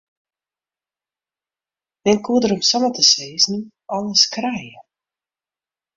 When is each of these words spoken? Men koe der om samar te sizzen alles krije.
Men 2.05 2.17
koe 2.25 2.41
der 2.41 2.55
om 2.55 2.63
samar 2.71 2.91
te 2.95 3.03
sizzen 3.11 3.59
alles 3.97 4.23
krije. 4.33 4.79